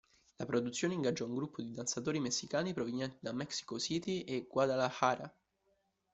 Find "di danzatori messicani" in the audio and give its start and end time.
1.61-2.73